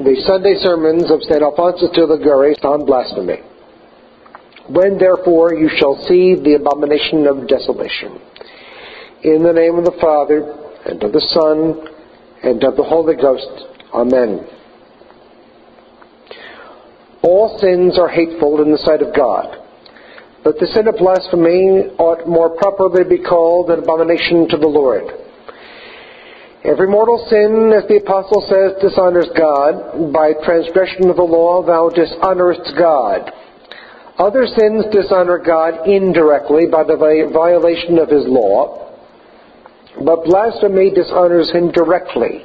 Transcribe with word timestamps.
the 0.00 0.16
Sunday 0.24 0.54
sermons 0.64 1.10
of 1.10 1.22
St. 1.24 1.42
Alphonsus 1.42 1.90
de 1.92 2.06
Liguori 2.06 2.56
on 2.62 2.86
blasphemy. 2.86 3.44
When 4.66 4.96
therefore 4.96 5.52
you 5.52 5.68
shall 5.76 6.00
see 6.08 6.36
the 6.40 6.54
abomination 6.56 7.26
of 7.26 7.46
desolation, 7.46 8.16
in 9.22 9.42
the 9.42 9.52
name 9.52 9.76
of 9.76 9.84
the 9.84 9.98
Father, 10.00 10.56
and 10.86 11.02
of 11.02 11.12
the 11.12 11.20
Son, 11.20 11.84
and 12.42 12.64
of 12.64 12.76
the 12.76 12.82
Holy 12.82 13.14
Ghost. 13.14 13.68
Amen. 13.92 14.46
All 17.20 17.58
sins 17.58 17.98
are 17.98 18.08
hateful 18.08 18.62
in 18.62 18.72
the 18.72 18.78
sight 18.78 19.02
of 19.02 19.14
God, 19.14 19.52
but 20.42 20.58
the 20.58 20.66
sin 20.68 20.88
of 20.88 20.96
blasphemy 20.96 21.92
ought 21.98 22.26
more 22.26 22.56
properly 22.56 23.04
be 23.04 23.22
called 23.22 23.68
an 23.68 23.80
abomination 23.80 24.48
to 24.48 24.56
the 24.56 24.68
Lord. 24.68 25.29
Every 26.62 26.88
mortal 26.88 27.24
sin, 27.30 27.72
as 27.72 27.88
the 27.88 28.04
Apostle 28.04 28.44
says, 28.44 28.76
dishonors 28.84 29.30
God. 29.32 30.12
By 30.12 30.34
transgression 30.44 31.08
of 31.08 31.16
the 31.16 31.22
law, 31.22 31.64
thou 31.64 31.88
dishonorest 31.88 32.76
God. 32.76 33.32
Other 34.18 34.44
sins 34.44 34.84
dishonor 34.92 35.38
God 35.38 35.88
indirectly 35.88 36.66
by 36.70 36.84
the 36.84 37.00
violation 37.32 37.96
of 37.96 38.10
his 38.10 38.28
law, 38.28 38.92
but 40.04 40.24
blasphemy 40.26 40.90
dishonors 40.90 41.50
him 41.50 41.72
directly 41.72 42.44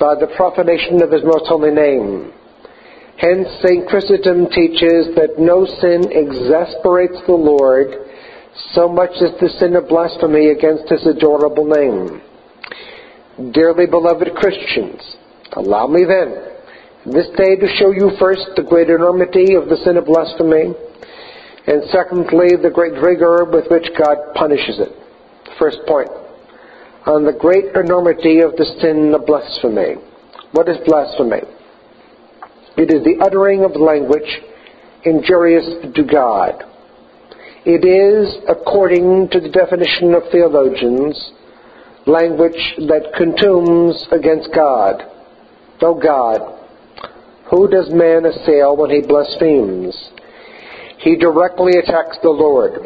by 0.00 0.16
the 0.18 0.26
profanation 0.34 1.00
of 1.00 1.12
his 1.12 1.22
most 1.22 1.46
holy 1.46 1.70
name. 1.70 2.32
Hence, 3.18 3.46
St. 3.62 3.86
Chrysostom 3.86 4.50
teaches 4.50 5.14
that 5.14 5.38
no 5.38 5.64
sin 5.64 6.10
exasperates 6.10 7.22
the 7.26 7.38
Lord 7.38 7.94
so 8.74 8.88
much 8.88 9.14
as 9.22 9.38
the 9.38 9.48
sin 9.60 9.76
of 9.76 9.88
blasphemy 9.88 10.48
against 10.48 10.90
his 10.90 11.06
adorable 11.06 11.64
name. 11.64 12.20
Dearly 13.36 13.84
beloved 13.84 14.34
Christians, 14.34 15.00
allow 15.52 15.86
me 15.86 16.04
then, 16.04 16.56
this 17.04 17.28
day 17.36 17.56
to 17.56 17.68
show 17.76 17.90
you 17.92 18.12
first 18.18 18.48
the 18.56 18.62
great 18.62 18.88
enormity 18.88 19.54
of 19.54 19.68
the 19.68 19.76
sin 19.84 19.98
of 19.98 20.06
blasphemy, 20.06 20.72
and 21.66 21.82
secondly, 21.90 22.56
the 22.56 22.70
great 22.72 22.94
rigor 22.94 23.44
with 23.44 23.66
which 23.70 23.92
God 23.98 24.16
punishes 24.34 24.80
it. 24.80 24.92
First 25.58 25.80
point, 25.86 26.08
on 27.04 27.24
the 27.24 27.32
great 27.32 27.76
enormity 27.76 28.40
of 28.40 28.56
the 28.56 28.64
sin 28.80 29.14
of 29.14 29.26
blasphemy. 29.26 29.94
What 30.52 30.68
is 30.68 30.78
blasphemy? 30.86 31.42
It 32.76 32.92
is 32.92 33.04
the 33.04 33.22
uttering 33.22 33.64
of 33.64 33.76
language 33.76 34.40
injurious 35.04 35.64
to 35.94 36.02
God. 36.02 36.64
It 37.64 37.84
is, 37.84 38.36
according 38.48 39.28
to 39.30 39.40
the 39.40 39.50
definition 39.50 40.14
of 40.14 40.22
theologians, 40.32 41.32
language 42.06 42.74
that 42.88 43.12
contumes 43.16 44.06
against 44.12 44.48
God. 44.54 45.02
O 45.82 45.94
God, 45.94 46.40
who 47.50 47.68
does 47.68 47.90
man 47.90 48.24
assail 48.24 48.76
when 48.76 48.90
he 48.90 49.02
blasphemes? 49.02 49.94
he 51.06 51.16
directly 51.16 51.78
attacks 51.78 52.18
the 52.22 52.28
Lord. 52.30 52.80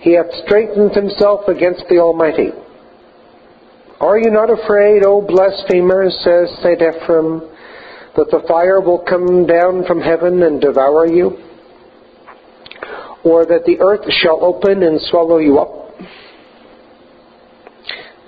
He 0.00 0.14
hath 0.14 0.32
strengthened 0.46 0.92
himself 0.92 1.48
against 1.48 1.84
the 1.90 1.98
Almighty. 1.98 2.52
Are 4.00 4.18
you 4.18 4.30
not 4.30 4.50
afraid, 4.50 5.04
O 5.04 5.20
blasphemers, 5.20 6.16
says 6.24 6.48
St. 6.62 6.80
Ephrem, 6.80 7.50
that 8.16 8.30
the 8.30 8.44
fire 8.48 8.80
will 8.80 8.98
come 8.98 9.46
down 9.46 9.84
from 9.86 10.00
heaven 10.00 10.42
and 10.42 10.58
devour 10.58 11.06
you? 11.06 11.38
Or 13.24 13.44
that 13.44 13.64
the 13.66 13.80
earth 13.80 14.10
shall 14.22 14.44
open 14.44 14.82
and 14.82 15.00
swallow 15.10 15.38
you 15.38 15.58
up? 15.58 15.83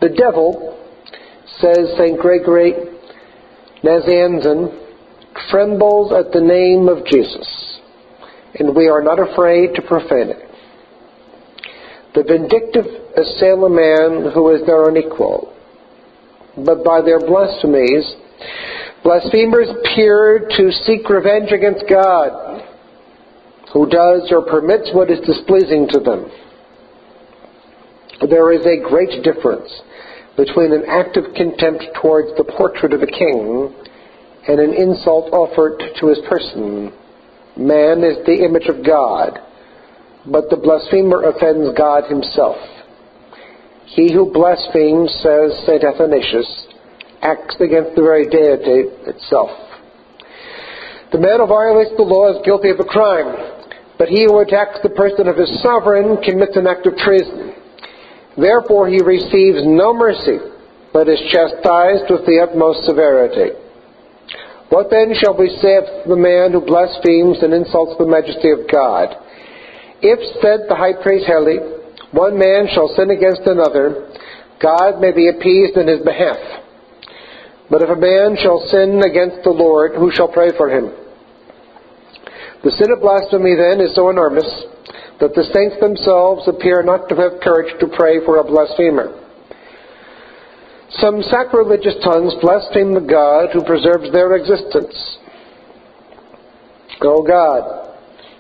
The 0.00 0.10
devil, 0.10 0.78
says 1.58 1.94
St. 1.96 2.18
Gregory 2.18 2.74
Nazianzen, 3.82 4.84
trembles 5.50 6.12
at 6.12 6.32
the 6.32 6.40
name 6.40 6.88
of 6.88 7.04
Jesus 7.06 7.66
and 8.58 8.74
we 8.74 8.88
are 8.88 9.02
not 9.02 9.18
afraid 9.18 9.74
to 9.74 9.82
profane 9.82 10.30
it. 10.30 10.42
The 12.14 12.24
vindictive 12.24 12.86
assail 13.16 13.66
a 13.66 13.70
man 13.70 14.32
who 14.32 14.50
is 14.50 14.64
their 14.66 14.88
unequal, 14.88 15.52
but 16.64 16.82
by 16.82 17.02
their 17.02 17.20
blasphemies, 17.20 18.16
blasphemers 19.02 19.68
appear 19.68 20.48
to 20.56 20.72
seek 20.72 21.08
revenge 21.10 21.52
against 21.52 21.84
God, 21.88 22.64
who 23.74 23.86
does 23.88 24.32
or 24.32 24.42
permits 24.42 24.88
what 24.94 25.10
is 25.10 25.20
displeasing 25.20 25.86
to 25.90 26.00
them. 26.00 26.30
There 28.20 28.52
is 28.52 28.64
a 28.64 28.80
great 28.88 29.22
difference 29.22 29.68
between 30.36 30.72
an 30.72 30.84
act 30.88 31.16
of 31.16 31.34
contempt 31.34 31.84
towards 32.00 32.28
the 32.36 32.44
portrait 32.44 32.92
of 32.92 33.02
a 33.02 33.06
king 33.06 33.74
and 34.48 34.60
an 34.60 34.72
insult 34.72 35.32
offered 35.32 35.82
to 36.00 36.06
his 36.08 36.18
person. 36.28 36.92
Man 37.56 38.04
is 38.04 38.24
the 38.24 38.44
image 38.44 38.68
of 38.68 38.84
God, 38.84 39.40
but 40.24 40.48
the 40.50 40.56
blasphemer 40.56 41.28
offends 41.28 41.76
God 41.76 42.04
himself. 42.08 42.56
He 43.86 44.12
who 44.12 44.32
blasphemes, 44.32 45.12
says 45.22 45.56
St. 45.66 45.84
Athanasius, 45.84 46.66
acts 47.22 47.56
against 47.60 47.96
the 47.96 48.02
very 48.02 48.28
deity 48.28 48.92
itself. 49.08 49.50
The 51.12 51.18
man 51.18 51.40
who 51.40 51.46
violates 51.46 51.96
the 51.96 52.02
law 52.02 52.28
is 52.32 52.44
guilty 52.44 52.70
of 52.70 52.80
a 52.80 52.84
crime, 52.84 53.34
but 53.98 54.08
he 54.08 54.24
who 54.24 54.40
attacks 54.40 54.80
the 54.82 54.90
person 54.90 55.28
of 55.28 55.36
his 55.36 55.62
sovereign 55.62 56.18
commits 56.22 56.56
an 56.56 56.66
act 56.66 56.86
of 56.86 56.96
treason. 56.96 57.54
Therefore 58.36 58.88
he 58.88 59.00
receives 59.00 59.64
no 59.64 59.94
mercy, 59.94 60.38
but 60.92 61.08
is 61.08 61.20
chastised 61.32 62.10
with 62.10 62.24
the 62.28 62.40
utmost 62.44 62.84
severity. 62.84 63.56
What 64.68 64.90
then 64.90 65.14
shall 65.14 65.36
we 65.36 65.48
say 65.62 65.76
of 65.76 66.08
the 66.08 66.16
man 66.16 66.52
who 66.52 66.60
blasphemes 66.60 67.42
and 67.42 67.54
insults 67.54 67.96
the 67.98 68.06
majesty 68.06 68.50
of 68.50 68.68
God? 68.70 69.14
If, 70.02 70.20
said 70.42 70.68
the 70.68 70.76
high 70.76 70.92
priest 71.00 71.24
Heli, 71.26 71.58
one 72.12 72.36
man 72.38 72.68
shall 72.74 72.92
sin 72.92 73.10
against 73.10 73.46
another, 73.46 74.12
God 74.60 75.00
may 75.00 75.12
be 75.12 75.28
appeased 75.28 75.76
in 75.76 75.88
his 75.88 76.00
behalf. 76.00 76.36
But 77.70 77.82
if 77.82 77.90
a 77.90 77.96
man 77.96 78.36
shall 78.36 78.60
sin 78.68 79.00
against 79.04 79.42
the 79.44 79.54
Lord, 79.54 79.94
who 79.94 80.10
shall 80.12 80.28
pray 80.28 80.50
for 80.56 80.68
him? 80.68 80.92
The 82.62 82.70
sin 82.72 82.90
of 82.90 83.00
blasphemy 83.00 83.54
then 83.54 83.80
is 83.80 83.94
so 83.94 84.10
enormous 84.10 84.46
that 85.20 85.34
the 85.34 85.48
saints 85.52 85.80
themselves 85.80 86.46
appear 86.46 86.82
not 86.82 87.08
to 87.08 87.16
have 87.16 87.40
courage 87.40 87.72
to 87.80 87.88
pray 87.96 88.20
for 88.24 88.38
a 88.38 88.44
blasphemer. 88.44 89.12
Some 91.00 91.22
sacrilegious 91.22 91.96
tongues 92.04 92.34
blaspheme 92.40 92.94
the 92.94 93.00
God 93.00 93.50
who 93.52 93.64
preserves 93.64 94.12
their 94.12 94.36
existence. 94.36 94.94
O 97.02 97.22
God, 97.22 97.94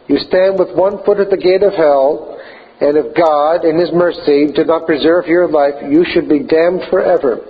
you 0.08 0.18
stand 0.18 0.58
with 0.58 0.74
one 0.76 1.02
foot 1.04 1.20
at 1.20 1.30
the 1.30 1.36
gate 1.36 1.62
of 1.62 1.74
hell, 1.74 2.38
and 2.80 2.96
if 2.96 3.16
God, 3.16 3.64
in 3.64 3.78
His 3.78 3.92
mercy, 3.92 4.52
did 4.52 4.68
not 4.68 4.86
preserve 4.86 5.26
your 5.26 5.48
life, 5.48 5.74
you 5.90 6.04
should 6.12 6.28
be 6.28 6.40
damned 6.40 6.82
forever. 6.88 7.40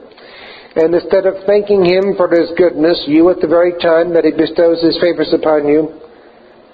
And 0.76 0.94
instead 0.94 1.26
of 1.26 1.44
thanking 1.46 1.84
Him 1.84 2.16
for 2.16 2.28
His 2.28 2.50
goodness, 2.56 3.04
you, 3.06 3.30
at 3.30 3.40
the 3.40 3.48
very 3.48 3.72
time 3.80 4.14
that 4.14 4.24
He 4.24 4.32
bestows 4.32 4.82
His 4.82 4.98
favors 5.00 5.32
upon 5.32 5.68
you, 5.68 6.00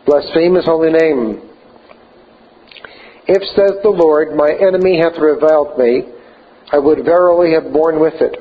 blaspheme 0.07 0.55
His 0.55 0.65
holy 0.65 0.91
name. 0.91 1.52
If, 3.27 3.43
says 3.55 3.79
the 3.83 3.91
Lord, 3.91 4.35
my 4.35 4.51
enemy 4.51 4.99
hath 4.99 5.19
reviled 5.21 5.79
me, 5.79 6.11
I 6.73 6.79
would 6.79 7.05
verily 7.05 7.53
have 7.53 7.73
borne 7.73 8.01
with 8.01 8.15
it. 8.21 8.37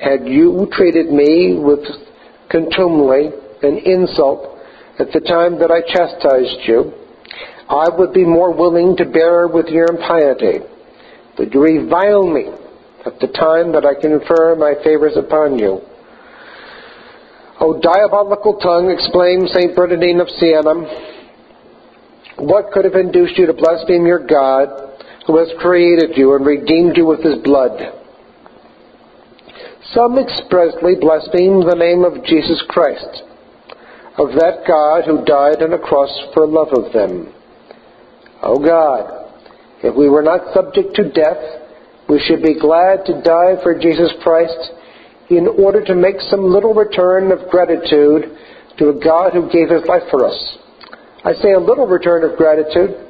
Had 0.00 0.26
you 0.26 0.68
treated 0.72 1.12
me 1.12 1.54
with 1.58 1.84
contumely 2.50 3.30
and 3.62 3.78
insult 3.78 4.58
at 4.98 5.12
the 5.12 5.20
time 5.20 5.58
that 5.60 5.70
I 5.70 5.80
chastised 5.80 6.66
you, 6.66 6.92
I 7.68 7.88
would 7.88 8.12
be 8.12 8.24
more 8.24 8.52
willing 8.52 8.96
to 8.96 9.04
bear 9.04 9.46
with 9.46 9.66
your 9.68 9.86
impiety. 9.86 10.58
But 11.36 11.54
you 11.54 11.62
revile 11.62 12.26
me 12.26 12.50
at 13.06 13.18
the 13.20 13.28
time 13.28 13.72
that 13.72 13.86
I 13.86 13.94
confer 13.94 14.56
my 14.56 14.74
favors 14.82 15.16
upon 15.16 15.58
you. 15.58 15.80
O 17.60 17.78
diabolical 17.80 18.58
tongue, 18.58 18.90
exclaimed 18.90 19.48
St. 19.50 19.74
Bernardine 19.76 20.20
of 20.20 20.28
Siena, 20.40 21.11
what 22.42 22.72
could 22.72 22.84
have 22.84 22.94
induced 22.94 23.38
you 23.38 23.46
to 23.46 23.54
blaspheme 23.54 24.04
your 24.04 24.26
God 24.26 24.68
who 25.26 25.38
has 25.38 25.48
created 25.60 26.18
you 26.18 26.34
and 26.34 26.44
redeemed 26.44 26.96
you 26.96 27.06
with 27.06 27.22
his 27.22 27.38
blood. 27.44 27.78
Some 29.94 30.18
expressly 30.18 30.94
blaspheme 30.98 31.62
the 31.62 31.78
name 31.78 32.04
of 32.04 32.24
Jesus 32.24 32.62
Christ, 32.68 33.22
of 34.18 34.34
that 34.34 34.66
God 34.66 35.04
who 35.06 35.24
died 35.24 35.62
on 35.62 35.72
a 35.72 35.78
cross 35.78 36.10
for 36.34 36.46
love 36.46 36.72
of 36.72 36.92
them. 36.92 37.32
O 38.42 38.58
God, 38.58 39.30
if 39.84 39.94
we 39.94 40.08
were 40.08 40.22
not 40.22 40.52
subject 40.52 40.96
to 40.96 41.10
death, 41.10 41.62
we 42.08 42.18
should 42.26 42.42
be 42.42 42.58
glad 42.58 43.06
to 43.06 43.22
die 43.22 43.62
for 43.62 43.78
Jesus 43.78 44.10
Christ 44.22 44.72
in 45.30 45.46
order 45.46 45.84
to 45.84 45.94
make 45.94 46.20
some 46.28 46.42
little 46.42 46.74
return 46.74 47.30
of 47.30 47.48
gratitude 47.50 48.36
to 48.78 48.88
a 48.88 48.98
God 48.98 49.32
who 49.32 49.50
gave 49.50 49.70
his 49.70 49.86
life 49.86 50.02
for 50.10 50.26
us. 50.26 50.58
I 51.24 51.34
say 51.34 51.52
a 51.52 51.60
little 51.60 51.86
return 51.86 52.24
of 52.24 52.36
gratitude 52.36 53.08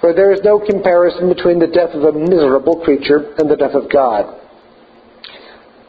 for 0.00 0.14
there 0.14 0.32
is 0.32 0.40
no 0.44 0.58
comparison 0.58 1.28
between 1.28 1.58
the 1.58 1.66
death 1.66 1.90
of 1.90 2.02
a 2.02 2.12
miserable 2.12 2.80
creature 2.84 3.34
and 3.38 3.50
the 3.50 3.56
death 3.56 3.74
of 3.74 3.90
God. 3.90 4.40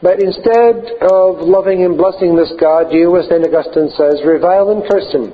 But 0.02 0.22
instead 0.22 0.98
of 1.02 1.46
loving 1.46 1.84
and 1.84 1.96
blessing 1.96 2.34
this 2.34 2.52
God, 2.58 2.92
you, 2.92 3.16
as 3.18 3.28
St. 3.28 3.44
Augustine 3.44 3.90
says, 3.90 4.20
revile 4.24 4.70
and 4.70 4.82
curse 4.88 5.12
him. 5.12 5.32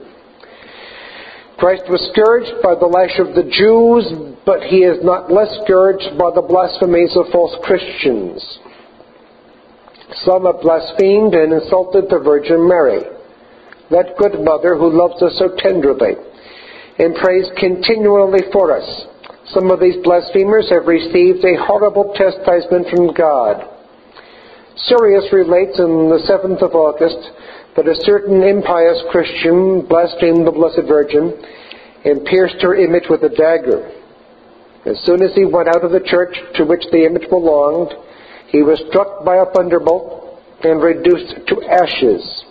Christ 1.57 1.85
was 1.89 2.05
scourged 2.13 2.53
by 2.63 2.75
the 2.75 2.85
lash 2.85 3.17
of 3.19 3.33
the 3.33 3.49
Jews, 3.49 4.37
but 4.45 4.61
he 4.69 4.85
is 4.85 5.03
not 5.03 5.33
less 5.33 5.49
scourged 5.65 6.19
by 6.19 6.29
the 6.35 6.45
blasphemies 6.45 7.17
of 7.17 7.33
false 7.33 7.57
Christians. 7.63 8.43
Some 10.27 10.45
have 10.45 10.61
blasphemed 10.61 11.33
and 11.33 11.55
insulted 11.55 12.11
the 12.11 12.19
Virgin 12.19 12.69
Mary, 12.69 13.01
that 13.91 14.17
good 14.19 14.41
mother 14.43 14.77
who 14.77 14.91
loves 14.91 15.23
us 15.23 15.39
so 15.39 15.55
tenderly 15.59 16.15
and 16.99 17.15
prays 17.17 17.47
continually 17.57 18.43
for 18.53 18.77
us. 18.77 19.07
Some 19.53 19.71
of 19.71 19.81
these 19.81 20.03
blasphemers 20.03 20.69
have 20.71 20.87
received 20.87 21.45
a 21.45 21.63
horrible 21.65 22.15
chastisement 22.17 22.89
from 22.89 23.15
God. 23.15 23.63
Surius 24.89 25.33
relates 25.33 25.79
in 25.79 26.11
the 26.11 26.21
7th 26.29 26.63
of 26.63 26.75
August 26.75 27.31
that 27.77 27.89
a 27.89 28.03
certain 28.03 28.43
impious 28.43 29.03
Christian 29.11 29.87
blasphemed 29.87 30.47
the 30.47 30.51
Blessed 30.51 30.89
Virgin 30.89 31.33
and 32.05 32.25
pierced 32.25 32.61
her 32.63 32.75
image 32.75 33.09
with 33.09 33.23
a 33.23 33.29
dagger. 33.29 33.93
As 34.85 34.99
soon 35.05 35.23
as 35.23 35.35
he 35.35 35.45
went 35.45 35.69
out 35.69 35.85
of 35.85 35.93
the 35.93 36.01
church 36.01 36.37
to 36.55 36.65
which 36.65 36.85
the 36.91 37.05
image 37.05 37.29
belonged, 37.29 37.93
he 38.49 38.63
was 38.63 38.83
struck 38.89 39.25
by 39.25 39.37
a 39.37 39.47
thunderbolt 39.55 40.41
and 40.63 40.83
reduced 40.83 41.47
to 41.49 41.63
ashes. 41.63 42.46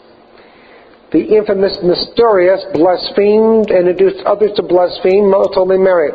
The 1.15 1.33
infamous 1.33 1.79
Nestorius 1.81 2.65
blasphemed 2.73 3.71
and 3.71 3.87
induced 3.87 4.19
others 4.25 4.51
to 4.57 4.63
blaspheme 4.63 5.31
Most 5.31 5.53
Holy 5.53 5.77
Mary 5.77 6.11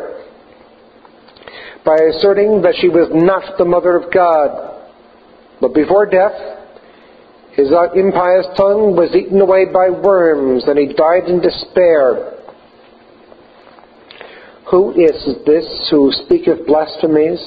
by 1.87 1.97
asserting 2.13 2.61
that 2.61 2.75
she 2.79 2.91
was 2.91 3.09
not 3.11 3.57
the 3.57 3.65
Mother 3.65 3.97
of 3.97 4.13
God. 4.13 4.85
But 5.59 5.73
before 5.73 6.05
death, 6.05 6.37
his 7.53 7.73
uh, 7.73 7.91
impious 7.97 8.45
tongue 8.59 8.95
was 8.95 9.17
eaten 9.17 9.41
away 9.41 9.65
by 9.73 9.89
worms, 9.89 10.65
and 10.69 10.79
he 10.79 10.93
died 10.93 11.33
in 11.33 11.41
despair. 11.41 12.37
Who 14.71 14.93
is 15.01 15.17
this 15.47 15.89
who 15.91 16.13
speaketh 16.13 16.67
blasphemies? 16.67 17.41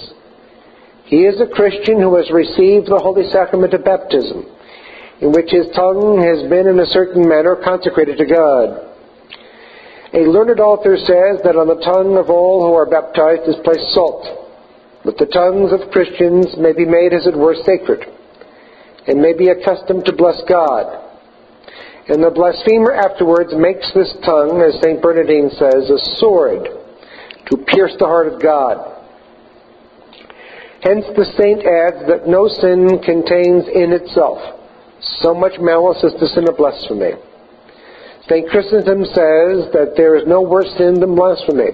He 1.05 1.25
is 1.29 1.39
a 1.39 1.53
Christian 1.53 2.01
who 2.01 2.15
has 2.15 2.31
received 2.31 2.87
the 2.87 2.97
holy 2.97 3.29
sacrament 3.29 3.75
of 3.75 3.85
baptism, 3.85 4.43
in 5.21 5.31
which 5.31 5.51
his 5.51 5.67
tongue 5.75 6.21
has 6.21 6.49
been 6.49 6.67
in 6.67 6.79
a 6.79 6.85
certain 6.85 7.27
manner 7.27 7.55
consecrated 7.55 8.17
to 8.17 8.25
God. 8.25 8.89
A 10.13 10.29
learned 10.29 10.59
author 10.59 10.97
says 10.97 11.41
that 11.43 11.57
on 11.57 11.67
the 11.67 11.81
tongue 11.81 12.17
of 12.17 12.29
all 12.29 12.61
who 12.61 12.73
are 12.73 12.85
baptized 12.85 13.49
is 13.49 13.57
placed 13.63 13.93
salt, 13.93 14.25
that 15.05 15.17
the 15.17 15.25
tongues 15.33 15.73
of 15.73 15.89
Christians 15.91 16.53
may 16.57 16.71
be 16.71 16.85
made 16.85 17.13
as 17.13 17.25
it 17.25 17.35
were 17.35 17.55
sacred, 17.65 18.05
and 19.07 19.21
may 19.21 19.33
be 19.33 19.49
accustomed 19.49 20.05
to 20.05 20.13
bless 20.13 20.37
God. 20.47 21.01
And 22.09 22.21
the 22.21 22.29
blasphemer 22.29 22.93
afterwards 22.93 23.53
makes 23.55 23.89
this 23.93 24.13
tongue, 24.25 24.61
as 24.61 24.79
St. 24.81 25.01
Bernardine 25.01 25.49
says, 25.57 25.89
a 25.89 25.97
sword 26.19 26.67
to 27.49 27.57
pierce 27.57 27.95
the 27.97 28.05
heart 28.05 28.27
of 28.27 28.41
God. 28.41 28.93
Hence 30.83 31.05
the 31.15 31.25
saint 31.39 31.65
adds 31.65 32.05
that 32.11 32.27
no 32.27 32.47
sin 32.47 32.99
contains 33.01 33.65
in 33.71 33.93
itself 33.93 34.62
so 35.21 35.33
much 35.33 35.59
malice 35.59 36.03
is 36.03 36.13
the 36.19 36.27
sin 36.27 36.47
of 36.47 36.57
blasphemy. 36.57 37.13
St. 38.27 38.49
Chrysostom 38.49 39.03
says 39.05 39.67
that 39.75 39.93
there 39.97 40.15
is 40.15 40.23
no 40.25 40.41
worse 40.41 40.71
sin 40.77 40.99
than 40.99 41.15
blasphemy, 41.15 41.71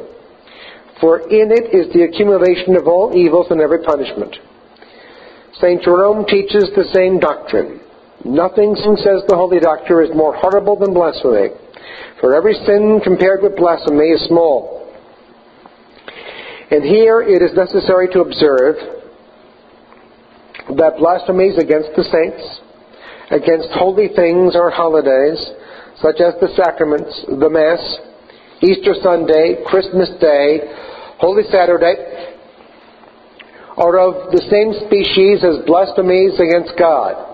for 0.99 1.19
in 1.29 1.51
it 1.51 1.73
is 1.73 1.93
the 1.93 2.03
accumulation 2.03 2.75
of 2.75 2.87
all 2.87 3.15
evils 3.15 3.47
and 3.51 3.61
every 3.61 3.83
punishment. 3.83 4.35
St. 5.53 5.81
Jerome 5.83 6.25
teaches 6.25 6.69
the 6.75 6.89
same 6.93 7.19
doctrine. 7.19 7.81
Nothing, 8.25 8.75
says 8.75 9.23
the 9.27 9.35
Holy 9.35 9.59
Doctor, 9.59 10.01
is 10.01 10.09
more 10.15 10.35
horrible 10.35 10.75
than 10.75 10.93
blasphemy, 10.93 11.49
for 12.19 12.35
every 12.35 12.53
sin 12.65 12.99
compared 13.03 13.41
with 13.41 13.55
blasphemy 13.55 14.09
is 14.09 14.25
small. 14.27 14.91
And 16.71 16.83
here 16.83 17.21
it 17.21 17.41
is 17.41 17.53
necessary 17.55 18.07
to 18.09 18.21
observe 18.21 18.75
that 20.77 20.97
blasphemies 20.97 21.57
against 21.57 21.89
the 21.95 22.03
saints, 22.03 22.61
against 23.31 23.69
holy 23.71 24.09
things 24.15 24.55
or 24.55 24.69
holidays, 24.69 25.39
such 26.01 26.19
as 26.21 26.33
the 26.41 26.49
sacraments, 26.55 27.25
the 27.27 27.49
Mass, 27.49 27.81
Easter 28.61 28.95
Sunday, 29.01 29.63
Christmas 29.65 30.09
Day, 30.19 30.59
Holy 31.19 31.43
Saturday, 31.51 32.35
are 33.77 33.99
of 33.99 34.31
the 34.31 34.43
same 34.51 34.75
species 34.87 35.43
as 35.43 35.63
blasphemies 35.65 36.35
against 36.39 36.77
God. 36.77 37.29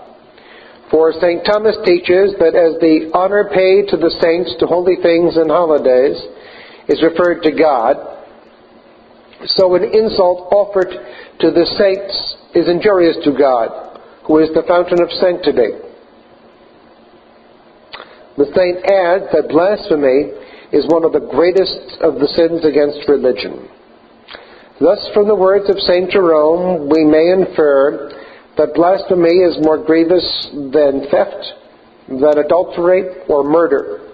For 0.90 1.12
St. 1.12 1.42
Thomas 1.44 1.74
teaches 1.84 2.38
that 2.38 2.54
as 2.54 2.78
the 2.78 3.10
honor 3.10 3.50
paid 3.50 3.90
to 3.90 3.96
the 3.96 4.14
saints 4.22 4.54
to 4.60 4.66
holy 4.66 4.96
things 5.02 5.36
and 5.36 5.50
holidays 5.50 6.14
is 6.86 7.02
referred 7.02 7.42
to 7.42 7.50
God, 7.50 7.98
so 9.58 9.74
an 9.74 9.82
insult 9.82 10.46
offered 10.54 10.94
to 11.40 11.50
the 11.50 11.66
saints 11.74 12.14
is 12.54 12.68
injurious 12.68 13.18
to 13.24 13.34
God, 13.36 13.98
who 14.24 14.38
is 14.38 14.48
the 14.54 14.62
fountain 14.68 15.02
of 15.02 15.10
sanctity. 15.18 15.85
The 18.36 18.52
saint 18.52 18.84
adds 18.84 19.32
that 19.32 19.48
blasphemy 19.48 20.36
is 20.72 20.86
one 20.88 21.04
of 21.04 21.12
the 21.12 21.24
greatest 21.24 21.96
of 22.04 22.20
the 22.20 22.28
sins 22.36 22.64
against 22.64 23.08
religion. 23.08 23.68
Thus, 24.78 25.08
from 25.14 25.26
the 25.26 25.34
words 25.34 25.70
of 25.70 25.80
St. 25.80 26.10
Jerome, 26.10 26.90
we 26.90 27.04
may 27.04 27.32
infer 27.32 28.12
that 28.58 28.74
blasphemy 28.74 29.40
is 29.40 29.56
more 29.64 29.82
grievous 29.82 30.24
than 30.52 31.08
theft, 31.08 31.56
than 32.08 32.36
adultery, 32.36 33.24
or 33.28 33.42
murder. 33.42 34.04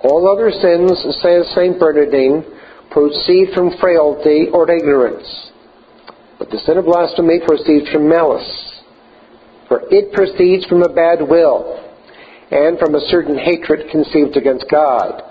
All 0.00 0.24
other 0.24 0.50
sins, 0.50 0.96
says 1.20 1.44
St. 1.52 1.78
Bernardine, 1.78 2.44
proceed 2.90 3.52
from 3.54 3.76
frailty 3.76 4.48
or 4.52 4.70
ignorance. 4.70 5.52
But 6.38 6.48
the 6.48 6.58
sin 6.64 6.78
of 6.78 6.86
blasphemy 6.86 7.40
proceeds 7.44 7.90
from 7.90 8.08
malice, 8.08 8.80
for 9.68 9.82
it 9.90 10.12
proceeds 10.12 10.64
from 10.64 10.82
a 10.82 10.88
bad 10.88 11.20
will 11.20 11.83
and 12.54 12.78
from 12.78 12.94
a 12.94 13.06
certain 13.10 13.36
hatred 13.36 13.90
conceived 13.90 14.36
against 14.36 14.70
God. 14.70 15.22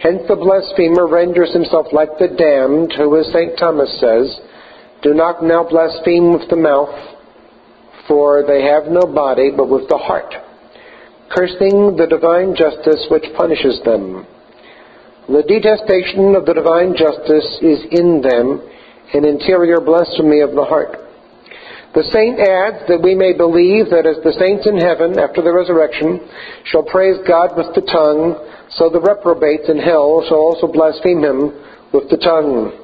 Hence 0.00 0.22
the 0.28 0.36
blasphemer 0.36 1.06
renders 1.06 1.52
himself 1.52 1.92
like 1.92 2.16
the 2.18 2.28
damned, 2.28 2.94
who, 2.96 3.20
as 3.20 3.26
St. 3.32 3.58
Thomas 3.58 3.92
says, 4.00 4.40
do 5.02 5.12
not 5.12 5.44
now 5.44 5.68
blaspheme 5.68 6.32
with 6.32 6.48
the 6.48 6.56
mouth, 6.56 6.94
for 8.08 8.44
they 8.46 8.62
have 8.62 8.86
no 8.86 9.02
body, 9.02 9.50
but 9.54 9.68
with 9.68 9.88
the 9.88 9.98
heart, 9.98 10.32
cursing 11.36 11.96
the 11.96 12.06
divine 12.08 12.56
justice 12.56 13.06
which 13.10 13.28
punishes 13.36 13.80
them. 13.84 14.26
The 15.28 15.44
detestation 15.44 16.34
of 16.34 16.46
the 16.46 16.54
divine 16.54 16.96
justice 16.96 17.58
is 17.60 17.84
in 17.92 18.22
them 18.22 18.62
an 19.12 19.24
interior 19.26 19.80
blasphemy 19.80 20.40
of 20.40 20.52
the 20.52 20.64
heart. 20.64 20.96
The 21.94 22.04
saint 22.12 22.36
adds 22.36 22.84
that 22.88 23.00
we 23.00 23.14
may 23.14 23.32
believe 23.32 23.88
that 23.88 24.04
as 24.04 24.20
the 24.20 24.36
saints 24.36 24.68
in 24.68 24.76
heaven 24.76 25.18
after 25.18 25.40
the 25.40 25.52
resurrection 25.52 26.20
shall 26.68 26.84
praise 26.84 27.16
God 27.26 27.56
with 27.56 27.72
the 27.74 27.86
tongue, 27.88 28.36
so 28.76 28.92
the 28.92 29.00
reprobates 29.00 29.68
in 29.72 29.80
hell 29.80 30.20
shall 30.28 30.52
also 30.52 30.68
blaspheme 30.68 31.24
him 31.24 31.56
with 31.92 32.12
the 32.12 32.20
tongue. 32.20 32.76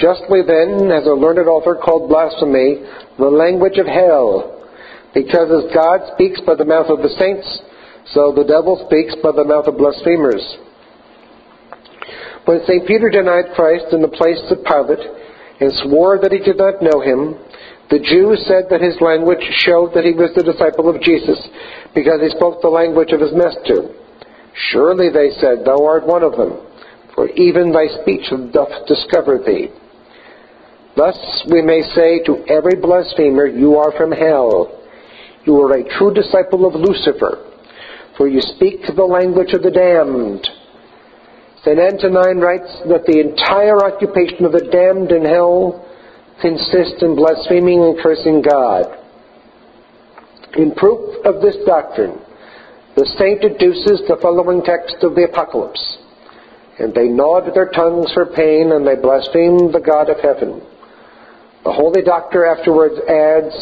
Justly 0.00 0.40
then, 0.40 0.90
as 0.90 1.06
a 1.06 1.14
learned 1.14 1.46
author 1.46 1.76
called 1.76 2.08
blasphemy, 2.08 2.82
the 3.18 3.28
language 3.28 3.78
of 3.78 3.86
hell, 3.86 4.66
because 5.12 5.52
as 5.52 5.70
God 5.76 6.00
speaks 6.16 6.40
by 6.42 6.56
the 6.56 6.64
mouth 6.64 6.88
of 6.88 7.04
the 7.04 7.14
saints, 7.20 7.46
so 8.16 8.32
the 8.32 8.48
devil 8.48 8.80
speaks 8.88 9.14
by 9.22 9.32
the 9.32 9.44
mouth 9.44 9.68
of 9.68 9.78
blasphemers. 9.78 10.42
When 12.44 12.60
St. 12.66 12.88
Peter 12.88 13.08
denied 13.08 13.54
Christ 13.54 13.92
in 13.92 14.02
the 14.02 14.08
place 14.08 14.40
of 14.50 14.64
Pilate 14.64 15.06
and 15.60 15.72
swore 15.84 16.18
that 16.20 16.32
he 16.32 16.40
did 16.40 16.58
not 16.58 16.82
know 16.82 17.00
him, 17.00 17.38
the 17.90 17.98
Jews 18.00 18.44
said 18.46 18.64
that 18.70 18.80
his 18.80 19.00
language 19.00 19.44
showed 19.60 19.92
that 19.94 20.04
he 20.04 20.12
was 20.12 20.32
the 20.34 20.42
disciple 20.42 20.88
of 20.88 21.02
Jesus, 21.02 21.38
because 21.94 22.20
he 22.20 22.30
spoke 22.30 22.62
the 22.62 22.68
language 22.68 23.12
of 23.12 23.20
his 23.20 23.32
master. 23.34 23.92
Surely, 24.72 25.10
they 25.10 25.30
said, 25.40 25.64
thou 25.64 25.84
art 25.84 26.06
one 26.06 26.22
of 26.22 26.36
them, 26.36 26.58
for 27.14 27.28
even 27.30 27.72
thy 27.72 27.86
speech 28.02 28.30
doth 28.52 28.86
discover 28.86 29.38
thee. 29.38 29.68
Thus 30.96 31.18
we 31.50 31.60
may 31.60 31.82
say 31.94 32.22
to 32.24 32.44
every 32.46 32.76
blasphemer, 32.76 33.46
You 33.46 33.76
are 33.76 33.92
from 33.96 34.12
hell. 34.12 34.80
You 35.44 35.60
are 35.60 35.72
a 35.72 35.98
true 35.98 36.14
disciple 36.14 36.66
of 36.66 36.74
Lucifer, 36.74 37.50
for 38.16 38.28
you 38.28 38.40
speak 38.40 38.86
the 38.86 39.04
language 39.04 39.52
of 39.52 39.62
the 39.62 39.70
damned. 39.70 40.48
St. 41.64 41.78
Antonine 41.78 42.40
writes 42.40 42.70
that 42.88 43.04
the 43.06 43.20
entire 43.20 43.84
occupation 43.84 44.44
of 44.44 44.52
the 44.52 44.68
damned 44.70 45.10
in 45.10 45.24
hell 45.24 45.84
consists 46.40 47.02
in 47.02 47.16
blaspheming 47.16 47.82
and 47.82 47.98
cursing 47.98 48.42
God. 48.42 48.98
In 50.56 50.74
proof 50.74 51.24
of 51.24 51.42
this 51.42 51.56
doctrine, 51.66 52.20
the 52.96 53.06
saint 53.18 53.42
deduces 53.42 54.06
the 54.06 54.18
following 54.22 54.62
text 54.62 54.96
of 55.02 55.14
the 55.14 55.24
Apocalypse. 55.24 55.98
And 56.78 56.94
they 56.94 57.08
gnawed 57.08 57.54
their 57.54 57.70
tongues 57.70 58.12
for 58.12 58.26
pain, 58.26 58.72
and 58.72 58.86
they 58.86 58.96
blasphemed 58.96 59.72
the 59.72 59.80
God 59.84 60.10
of 60.10 60.18
heaven. 60.20 60.60
The 61.64 61.72
holy 61.72 62.02
doctor 62.02 62.46
afterwards 62.46 62.94
adds 63.08 63.54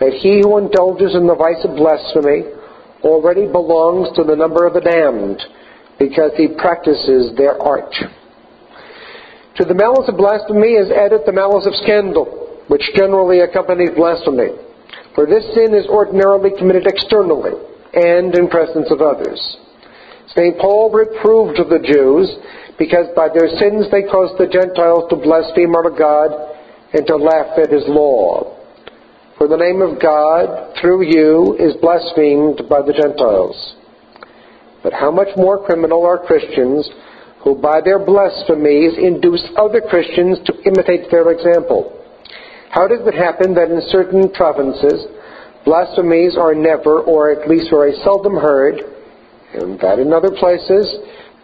that 0.00 0.14
he 0.14 0.40
who 0.40 0.58
indulges 0.58 1.14
in 1.14 1.26
the 1.26 1.34
vice 1.34 1.62
of 1.64 1.76
blasphemy 1.76 2.44
already 3.02 3.46
belongs 3.46 4.08
to 4.16 4.24
the 4.24 4.36
number 4.36 4.66
of 4.66 4.74
the 4.74 4.80
damned, 4.80 5.42
because 5.98 6.32
he 6.36 6.48
practices 6.48 7.36
their 7.36 7.60
art. 7.60 7.94
To 9.56 9.64
the 9.64 9.74
malice 9.74 10.08
of 10.08 10.16
blasphemy 10.16 10.74
is 10.74 10.90
added 10.90 11.22
the 11.26 11.32
malice 11.32 11.66
of 11.66 11.76
scandal, 11.76 12.58
which 12.66 12.90
generally 12.94 13.40
accompanies 13.40 13.94
blasphemy. 13.94 14.50
For 15.14 15.26
this 15.26 15.46
sin 15.54 15.74
is 15.74 15.86
ordinarily 15.86 16.50
committed 16.58 16.86
externally 16.86 17.54
and 17.94 18.34
in 18.34 18.48
presence 18.48 18.90
of 18.90 19.00
others. 19.00 19.38
St. 20.34 20.58
Paul 20.58 20.90
reproved 20.90 21.58
the 21.58 21.78
Jews 21.78 22.34
because 22.78 23.06
by 23.14 23.28
their 23.30 23.46
sins 23.62 23.86
they 23.92 24.02
caused 24.02 24.34
the 24.42 24.50
Gentiles 24.50 25.06
to 25.10 25.22
blaspheme 25.22 25.74
our 25.76 25.90
God 25.90 26.34
and 26.92 27.06
to 27.06 27.14
laugh 27.14 27.54
at 27.56 27.70
his 27.70 27.86
law. 27.86 28.58
For 29.38 29.46
the 29.46 29.56
name 29.56 29.82
of 29.82 30.02
God 30.02 30.74
through 30.80 31.06
you 31.06 31.54
is 31.60 31.78
blasphemed 31.78 32.68
by 32.68 32.82
the 32.82 32.92
Gentiles. 32.92 33.76
But 34.82 34.92
how 34.92 35.12
much 35.12 35.28
more 35.36 35.64
criminal 35.64 36.04
are 36.04 36.18
Christians 36.18 36.88
who 37.44 37.54
by 37.54 37.80
their 37.84 38.00
blasphemies 38.00 38.96
induce 38.96 39.44
other 39.56 39.80
Christians 39.80 40.38
to 40.46 40.52
imitate 40.64 41.10
their 41.10 41.30
example? 41.30 41.92
How 42.70 42.88
does 42.88 43.06
it 43.06 43.14
happen 43.14 43.54
that 43.54 43.70
in 43.70 43.80
certain 43.88 44.32
provinces 44.32 45.06
blasphemies 45.64 46.36
are 46.36 46.54
never, 46.54 47.00
or 47.00 47.30
at 47.30 47.48
least 47.48 47.70
very 47.70 47.92
seldom 48.02 48.34
heard, 48.34 48.80
and 49.54 49.78
that 49.80 50.00
in 50.00 50.12
other 50.12 50.32
places 50.32 50.88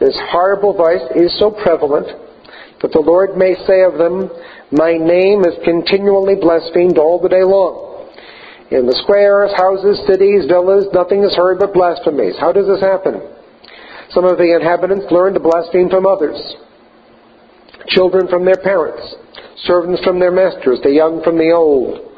this 0.00 0.18
horrible 0.32 0.72
vice 0.72 1.04
is 1.14 1.38
so 1.38 1.50
prevalent 1.50 2.08
that 2.80 2.92
the 2.92 3.04
Lord 3.04 3.36
may 3.36 3.54
say 3.68 3.84
of 3.84 4.00
them, 4.00 4.32
My 4.72 4.96
name 4.96 5.44
is 5.44 5.54
continually 5.64 6.34
blasphemed 6.40 6.96
all 6.96 7.20
the 7.20 7.28
day 7.28 7.44
long. 7.44 8.08
In 8.70 8.86
the 8.86 8.96
squares, 9.02 9.52
houses, 9.56 10.00
cities, 10.06 10.46
villas, 10.48 10.86
nothing 10.94 11.22
is 11.22 11.36
heard 11.36 11.58
but 11.58 11.74
blasphemies. 11.74 12.38
How 12.40 12.52
does 12.52 12.66
this 12.66 12.80
happen? 12.80 13.20
Some 14.10 14.24
of 14.24 14.38
the 14.38 14.54
inhabitants 14.54 15.06
learn 15.10 15.34
to 15.34 15.40
blaspheme 15.40 15.88
from 15.88 16.06
others. 16.06 16.38
Children 17.88 18.28
from 18.28 18.44
their 18.44 18.58
parents, 18.58 19.02
servants 19.62 20.02
from 20.02 20.18
their 20.18 20.32
masters, 20.32 20.80
the 20.82 20.90
young 20.90 21.22
from 21.22 21.38
the 21.38 21.52
old. 21.52 22.10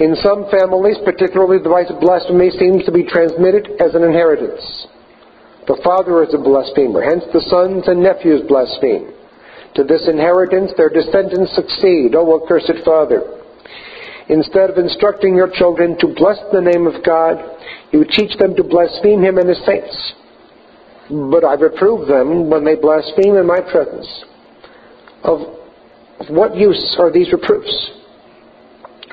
In 0.00 0.16
some 0.16 0.48
families, 0.50 0.96
particularly 1.04 1.62
the 1.62 1.68
vice 1.68 1.90
of 1.90 2.00
blasphemy 2.00 2.50
seems 2.58 2.84
to 2.84 2.92
be 2.92 3.04
transmitted 3.04 3.76
as 3.78 3.94
an 3.94 4.02
inheritance. 4.02 4.88
The 5.68 5.80
father 5.84 6.24
is 6.24 6.34
a 6.34 6.42
blasphemer, 6.42 7.04
hence 7.04 7.24
the 7.32 7.44
sons 7.46 7.86
and 7.86 8.02
nephews 8.02 8.42
blaspheme. 8.48 9.12
To 9.76 9.84
this 9.84 10.08
inheritance 10.08 10.72
their 10.76 10.90
descendants 10.90 11.54
succeed, 11.54 12.16
O 12.16 12.40
accursed 12.40 12.84
father. 12.84 13.22
Instead 14.28 14.70
of 14.70 14.78
instructing 14.78 15.36
your 15.36 15.50
children 15.54 15.96
to 16.00 16.14
bless 16.16 16.40
the 16.52 16.60
name 16.60 16.86
of 16.86 17.04
God, 17.04 17.36
you 17.92 18.04
teach 18.08 18.36
them 18.38 18.56
to 18.56 18.64
blaspheme 18.64 19.22
him 19.22 19.38
and 19.38 19.48
his 19.48 19.60
saints. 19.64 19.92
But 21.12 21.44
I 21.44 21.54
reprove 21.54 22.08
them 22.08 22.48
when 22.48 22.64
they 22.64 22.74
blaspheme 22.74 23.36
in 23.36 23.46
my 23.46 23.60
presence. 23.60 24.08
Of 25.22 25.40
what 26.30 26.56
use 26.56 26.96
are 26.98 27.12
these 27.12 27.30
reproofs? 27.32 27.90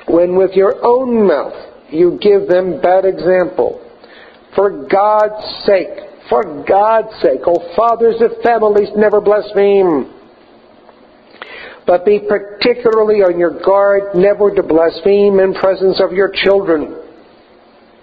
When 0.08 0.36
with 0.36 0.52
your 0.52 0.74
own 0.82 1.26
mouth 1.26 1.54
you 1.90 2.18
give 2.22 2.48
them 2.48 2.80
bad 2.80 3.04
example. 3.04 3.84
For 4.56 4.86
God's 4.88 5.44
sake, 5.66 6.24
for 6.30 6.64
God's 6.66 7.12
sake, 7.20 7.40
O 7.46 7.74
fathers 7.76 8.22
of 8.22 8.42
families, 8.42 8.88
never 8.96 9.20
blaspheme. 9.20 10.14
But 11.86 12.04
be 12.04 12.20
particularly 12.26 13.22
on 13.22 13.38
your 13.38 13.60
guard 13.62 14.14
never 14.14 14.54
to 14.54 14.62
blaspheme 14.62 15.38
in 15.38 15.54
presence 15.54 16.00
of 16.00 16.12
your 16.12 16.32
children. 16.32 16.96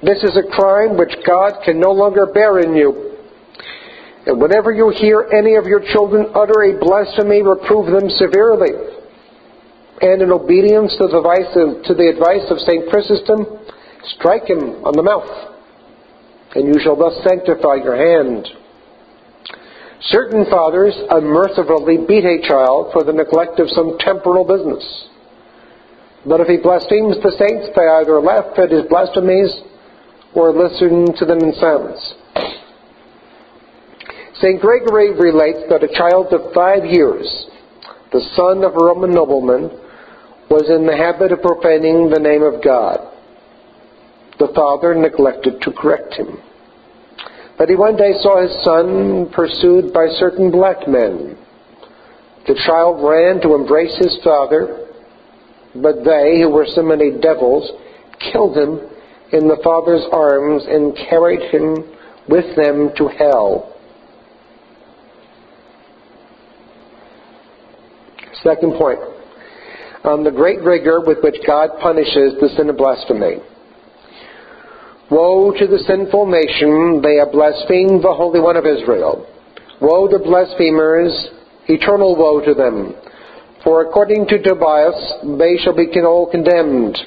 This 0.04 0.24
is 0.24 0.38
a 0.38 0.56
crime 0.56 0.98
which 0.98 1.16
God 1.25 1.63
can 1.66 1.80
no 1.80 1.92
longer 1.92 2.27
bear 2.27 2.60
in 2.60 2.75
you. 2.75 3.07
And 4.27 4.41
whenever 4.41 4.72
you 4.72 4.91
hear 4.96 5.27
any 5.31 5.55
of 5.55 5.65
your 5.65 5.79
children 5.79 6.27
utter 6.36 6.62
a 6.63 6.79
blasphemy, 6.79 7.41
reprove 7.41 7.88
them 7.88 8.10
severely. 8.12 8.75
And 10.01 10.22
in 10.22 10.31
obedience 10.31 10.93
to 11.00 11.07
the 11.07 11.17
advice 11.17 11.51
of, 11.55 11.84
to 11.88 11.93
the 11.96 12.12
advice 12.12 12.46
of 12.51 12.60
St. 12.60 12.89
Chrysostom, 12.91 13.48
strike 14.19 14.48
him 14.48 14.86
on 14.86 14.93
the 14.93 15.03
mouth 15.03 15.57
and 16.57 16.74
you 16.74 16.81
shall 16.81 16.96
thus 16.96 17.13
sanctify 17.24 17.75
your 17.75 17.96
hand. 17.96 18.48
Certain 20.01 20.46
fathers 20.50 20.93
unmercifully 21.10 21.98
beat 22.07 22.25
a 22.25 22.41
child 22.48 22.89
for 22.93 23.03
the 23.03 23.13
neglect 23.13 23.60
of 23.60 23.69
some 23.69 23.98
temporal 24.00 24.46
business. 24.46 24.84
But 26.25 26.41
if 26.41 26.48
he 26.48 26.57
blasphemes 26.57 27.17
the 27.22 27.34
saints, 27.38 27.69
they 27.75 27.88
either 27.88 28.19
laugh 28.19 28.57
at 28.57 28.72
his 28.72 28.86
blasphemies 28.89 29.53
or 30.34 30.51
listen 30.51 31.13
to 31.17 31.25
them 31.25 31.39
in 31.39 31.53
silence. 31.60 32.01
St. 34.41 34.62
Gregory 34.62 35.13
relates 35.13 35.60
that 35.70 35.84
a 35.84 35.94
child 35.94 36.34
of 36.34 36.53
five 36.53 36.86
years, 36.86 37.25
the 38.12 38.22
son 38.36 38.63
of 38.63 38.74
a 38.74 38.86
Roman 38.86 39.12
nobleman, 39.12 39.70
was 40.50 40.70
in 40.70 40.86
the 40.86 40.96
habit 40.96 41.32
of 41.32 41.41
profaning 41.41 42.10
the 42.10 42.20
name 42.20 42.44
of 42.44 42.63
God 42.63 43.13
the 44.39 44.53
father 44.53 44.94
neglected 44.94 45.62
to 45.62 45.72
correct 45.72 46.13
him. 46.13 46.39
But 47.58 47.70
he 47.70 47.75
one 47.75 47.98
day 47.98 48.13
saw 48.22 48.41
his 48.41 48.63
son 48.63 49.29
pursued 49.34 49.94
by 49.94 50.08
certain 50.20 50.51
black 50.51 50.88
men. 50.88 51.38
The 52.46 52.60
child 52.65 53.03
ran 53.03 53.41
to 53.41 53.56
embrace 53.56 53.96
his 53.98 54.17
father, 54.24 54.88
but 55.74 56.06
they, 56.06 56.39
who 56.41 56.50
were 56.50 56.67
so 56.70 56.84
many 56.84 57.20
devils, 57.20 57.72
killed 58.32 58.56
him 58.56 58.79
in 59.32 59.48
the 59.48 59.60
father's 59.63 60.06
arms 60.12 60.63
and 60.70 60.96
carried 61.10 61.41
him 61.51 61.84
with 62.29 62.56
them 62.56 62.91
to 62.98 63.08
hell. 63.08 63.74
Second 68.44 68.74
point 68.77 69.00
on 70.03 70.24
the 70.24 70.32
great 70.32 70.62
rigor 70.62 71.01
with 71.01 71.17
which 71.22 71.36
God 71.46 71.70
punishes 71.82 72.34
the 72.39 72.50
sin 72.56 72.70
of 72.70 72.77
blasphemy. 72.77 73.38
Woe 75.10 75.51
to 75.51 75.67
the 75.67 75.79
sinful 75.79 76.27
nation, 76.27 77.01
they 77.01 77.15
have 77.15 77.32
blasphemed 77.32 78.03
the 78.03 78.13
Holy 78.13 78.39
One 78.39 78.56
of 78.56 78.65
Israel. 78.65 79.27
Woe 79.82 80.08
to 80.08 80.17
the 80.17 80.24
blasphemers, 80.24 81.12
eternal 81.67 82.15
woe 82.15 82.44
to 82.44 82.53
them. 82.53 82.94
For 83.63 83.82
according 83.82 84.27
to 84.27 84.41
Tobias, 84.41 85.13
they 85.38 85.58
shall 85.58 85.75
be 85.75 85.89
all 86.01 86.29
condemned. 86.29 86.98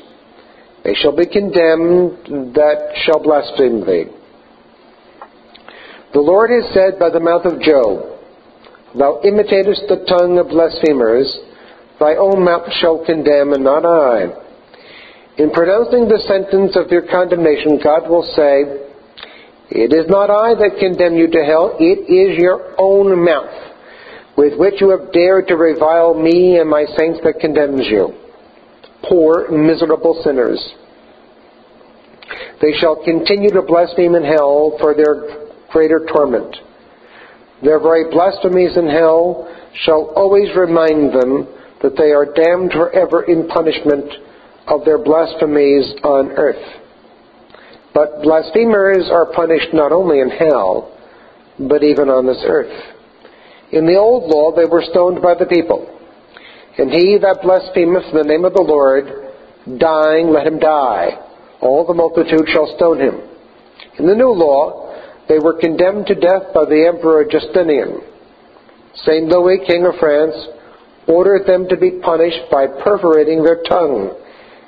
They 0.85 0.95
shall 0.95 1.15
be 1.15 1.27
condemned 1.27 2.55
that 2.55 2.93
shall 3.05 3.23
blaspheme 3.23 3.87
thee. 3.87 4.05
The 6.13 6.21
Lord 6.21 6.51
has 6.51 6.73
said 6.75 6.99
by 6.99 7.11
the 7.11 7.21
mouth 7.21 7.45
of 7.45 7.61
Job, 7.61 8.10
Thou 8.99 9.21
imitatest 9.25 9.89
the 9.89 10.05
tongue 10.09 10.39
of 10.39 10.49
blasphemers, 10.49 11.39
thy 11.99 12.17
own 12.17 12.45
mouth 12.45 12.67
shall 12.81 13.05
condemn, 13.05 13.53
and 13.53 13.65
not 13.65 13.85
I. 13.85 14.27
In 15.39 15.51
pronouncing 15.51 16.09
the 16.09 16.23
sentence 16.27 16.77
of 16.77 16.91
your 16.91 17.03
condemnation, 17.09 17.81
God 17.83 18.09
will 18.09 18.27
say, 18.35 18.65
It 19.71 19.93
is 19.93 20.09
not 20.09 20.29
I 20.29 20.55
that 20.55 20.79
condemn 20.81 21.15
you 21.15 21.29
to 21.31 21.45
hell, 21.45 21.77
it 21.79 22.11
is 22.11 22.39
your 22.39 22.75
own 22.79 23.25
mouth 23.25 23.71
with 24.37 24.59
which 24.59 24.81
you 24.81 24.89
have 24.89 25.13
dared 25.13 25.47
to 25.49 25.55
revile 25.55 26.15
me 26.15 26.59
and 26.59 26.69
my 26.69 26.87
saints 26.97 27.21
that 27.23 27.41
condemns 27.41 27.87
you. 27.87 28.15
Poor, 29.05 29.51
miserable 29.51 30.19
sinners. 30.25 30.59
They 32.63 32.73
shall 32.79 33.05
continue 33.05 33.51
to 33.51 33.61
blaspheme 33.61 34.15
in 34.15 34.25
hell 34.25 34.77
for 34.81 34.95
their 34.95 35.47
greater 35.71 36.07
torment. 36.11 36.57
Their 37.63 37.81
very 37.81 38.11
blasphemies 38.11 38.77
in 38.77 38.89
hell 38.89 39.49
shall 39.85 40.13
always 40.17 40.55
remind 40.57 41.13
them 41.13 41.47
that 41.83 41.97
they 41.97 42.13
are 42.13 42.27
damned 42.27 42.73
forever 42.73 43.23
in 43.23 43.49
punishment 43.49 44.13
of 44.67 44.85
their 44.85 44.99
blasphemies 44.99 45.95
on 46.05 46.33
earth. 46.33 46.81
But 47.93 48.23
blasphemers 48.23 49.09
are 49.11 49.33
punished 49.33 49.73
not 49.73 49.93
only 49.93 50.21
in 50.21 50.31
hell, 50.31 50.97
but 51.59 51.83
even 51.83 52.09
on 52.09 52.27
this 52.27 52.43
earth. 52.47 52.73
In 53.73 53.87
the 53.87 53.97
old 53.97 54.31
law 54.31 54.55
they 54.55 54.65
were 54.65 54.83
stoned 54.91 55.21
by 55.23 55.35
the 55.35 55.47
people. 55.47 55.87
And 56.79 56.91
he 56.91 57.19
that 57.21 57.43
blasphemeth 57.43 58.05
in 58.11 58.17
the 58.17 58.25
name 58.25 58.45
of 58.45 58.55
the 58.55 58.63
Lord, 58.63 59.05
dying, 59.79 60.31
let 60.31 60.47
him 60.47 60.59
die. 60.59 61.19
All 61.61 61.87
the 61.87 61.95
multitude 61.95 62.49
shall 62.49 62.73
stone 62.77 63.01
him. 63.01 63.21
In 63.99 64.07
the 64.07 64.15
new 64.15 64.33
law, 64.33 64.90
they 65.31 65.39
were 65.39 65.55
condemned 65.55 66.09
to 66.09 66.19
death 66.19 66.51
by 66.53 66.67
the 66.67 66.91
Emperor 66.91 67.23
Justinian. 67.23 68.03
Saint 69.07 69.31
Louis, 69.31 69.63
King 69.65 69.87
of 69.87 69.95
France, 70.01 70.35
ordered 71.07 71.47
them 71.47 71.69
to 71.69 71.77
be 71.77 72.03
punished 72.03 72.51
by 72.51 72.67
perforating 72.67 73.45
their 73.45 73.63
tongue 73.63 74.11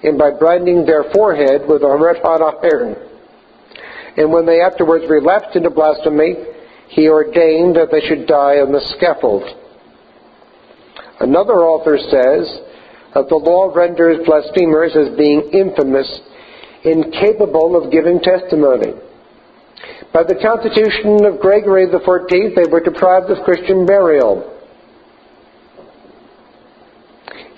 and 0.04 0.16
by 0.16 0.30
branding 0.30 0.86
their 0.86 1.10
forehead 1.12 1.62
with 1.66 1.82
a 1.82 1.98
red 1.98 2.22
hot 2.22 2.40
iron. 2.62 2.94
And 4.16 4.30
when 4.30 4.46
they 4.46 4.60
afterwards 4.60 5.04
relapsed 5.10 5.56
into 5.56 5.70
blasphemy, 5.70 6.34
he 6.90 7.08
ordained 7.08 7.74
that 7.74 7.90
they 7.90 8.06
should 8.06 8.28
die 8.28 8.62
on 8.62 8.70
the 8.70 8.86
scaffold. 8.94 9.42
Another 11.18 11.66
author 11.66 11.98
says 11.98 12.46
that 13.14 13.28
the 13.28 13.34
law 13.34 13.74
renders 13.74 14.24
blasphemers 14.24 14.94
as 14.94 15.18
being 15.18 15.50
infamous 15.52 16.06
incapable 16.84 17.74
of 17.74 17.90
giving 17.90 18.20
testimony. 18.20 18.94
By 20.12 20.24
the 20.24 20.34
constitution 20.34 21.24
of 21.24 21.40
Gregory 21.40 21.86
XIV, 21.86 22.54
they 22.54 22.70
were 22.70 22.80
deprived 22.80 23.30
of 23.30 23.42
Christian 23.44 23.86
burial. 23.86 24.48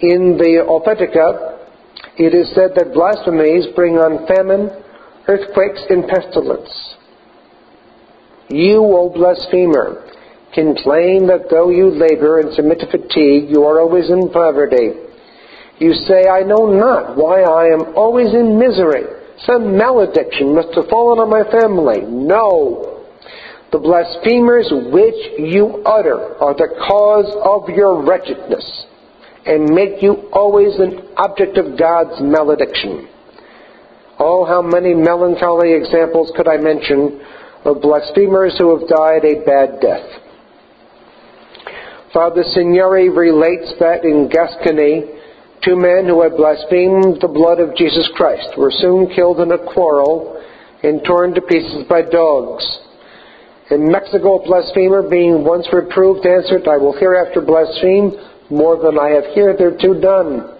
In 0.00 0.38
the 0.38 0.62
Authentica, 0.62 1.58
it 2.16 2.32
is 2.32 2.54
said 2.54 2.76
that 2.76 2.94
blasphemies 2.94 3.66
bring 3.74 3.98
on 3.98 4.26
famine, 4.28 4.70
earthquakes, 5.26 5.82
and 5.90 6.06
pestilence. 6.06 6.70
You, 8.50 8.78
O 8.84 9.10
blasphemer, 9.10 10.06
complain 10.54 11.26
that 11.26 11.50
though 11.50 11.70
you 11.70 11.90
labor 11.90 12.38
and 12.38 12.54
submit 12.54 12.78
to 12.80 12.86
fatigue, 12.86 13.50
you 13.50 13.64
are 13.64 13.80
always 13.80 14.10
in 14.10 14.30
poverty. 14.30 14.92
You 15.80 15.92
say, 16.06 16.28
I 16.28 16.42
know 16.44 16.70
not 16.70 17.16
why 17.16 17.42
I 17.42 17.66
am 17.74 17.96
always 17.96 18.32
in 18.32 18.58
misery. 18.60 19.23
Some 19.40 19.76
malediction 19.76 20.54
must 20.54 20.74
have 20.74 20.88
fallen 20.88 21.18
on 21.18 21.30
my 21.30 21.42
family. 21.50 22.02
No. 22.06 23.04
The 23.72 23.78
blasphemers 23.78 24.70
which 24.70 25.38
you 25.38 25.82
utter 25.84 26.38
are 26.38 26.54
the 26.54 26.74
cause 26.86 27.28
of 27.42 27.68
your 27.74 28.02
wretchedness 28.02 28.86
and 29.46 29.74
make 29.74 30.02
you 30.02 30.28
always 30.32 30.78
an 30.78 31.08
object 31.16 31.58
of 31.58 31.78
God's 31.78 32.20
malediction. 32.22 33.08
Oh, 34.18 34.44
how 34.44 34.62
many 34.62 34.94
melancholy 34.94 35.74
examples 35.74 36.32
could 36.36 36.46
I 36.46 36.56
mention 36.56 37.20
of 37.64 37.80
blasphemers 37.80 38.56
who 38.58 38.78
have 38.78 38.88
died 38.88 39.24
a 39.24 39.44
bad 39.44 39.80
death. 39.80 40.06
Father 42.12 42.44
Segneri 42.44 43.14
relates 43.14 43.72
that 43.80 44.04
in 44.04 44.28
Gascony, 44.28 45.04
two 45.62 45.76
men 45.76 46.06
who 46.06 46.22
had 46.22 46.36
blasphemed 46.36 47.20
the 47.20 47.28
blood 47.28 47.60
of 47.60 47.76
Jesus 47.76 48.08
Christ 48.14 48.56
were 48.56 48.72
soon 48.72 49.08
killed 49.14 49.40
in 49.40 49.52
a 49.52 49.58
quarrel 49.58 50.42
and 50.82 51.04
torn 51.04 51.34
to 51.34 51.40
pieces 51.40 51.84
by 51.88 52.02
dogs. 52.02 52.64
In 53.70 53.90
Mexico, 53.90 54.38
a 54.38 54.44
blasphemer, 54.44 55.08
being 55.08 55.44
once 55.44 55.66
reproved, 55.72 56.26
answered, 56.26 56.68
I 56.68 56.76
will 56.76 56.92
hereafter 56.92 57.40
blaspheme 57.40 58.12
more 58.50 58.76
than 58.76 58.98
I 58.98 59.10
have 59.10 59.24
hitherto 59.34 60.00
done. 60.00 60.54